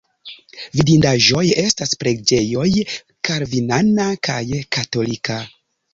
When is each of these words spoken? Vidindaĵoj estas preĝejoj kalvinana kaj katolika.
Vidindaĵoj 0.77 1.43
estas 1.65 1.93
preĝejoj 2.03 2.67
kalvinana 3.29 4.11
kaj 4.29 4.43
katolika. 4.79 5.39